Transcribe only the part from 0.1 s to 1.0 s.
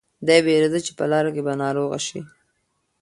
دی وېرېده چې